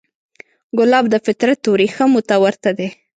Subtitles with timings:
[0.77, 2.87] ګلاب د فطرت وریښمو ته ورته دی.